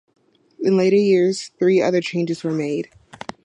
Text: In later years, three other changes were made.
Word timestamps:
In 0.59 0.77
later 0.77 0.95
years, 0.95 1.51
three 1.59 1.79
other 1.79 2.01
changes 2.01 2.43
were 2.43 2.49
made. 2.53 2.89